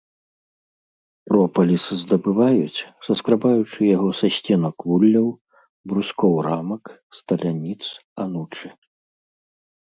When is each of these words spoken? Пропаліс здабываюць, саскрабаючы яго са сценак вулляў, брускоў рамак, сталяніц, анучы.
Пропаліс 1.29 1.83
здабываюць, 2.03 2.85
саскрабаючы 3.09 3.79
яго 3.97 4.09
са 4.21 4.27
сценак 4.37 4.77
вулляў, 4.93 5.27
брускоў 5.93 6.33
рамак, 6.49 6.83
сталяніц, 7.21 7.81
анучы. 8.27 8.67